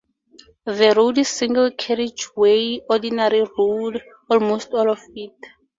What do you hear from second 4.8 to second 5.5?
of it.